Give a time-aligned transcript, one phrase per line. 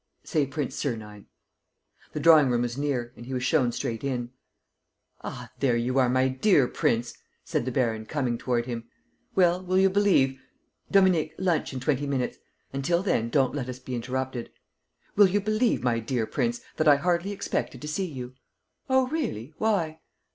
[0.23, 1.27] "Say Prince Sernine."
[2.13, 4.31] The drawing room was near and he was shown straight in.
[5.23, 8.85] "Ah, there you are, my dear prince!" said the baron, coming toward him.
[9.35, 10.41] "Well, will you believe
[10.89, 12.39] Dominique, lunch in twenty minutes.
[12.73, 14.49] Until then, don't let us be interrupted
[15.15, 18.33] will you believe, my dear prince, that I hardly expected to see you?"
[18.89, 19.53] "Oh, really?
[19.59, 19.99] Why?"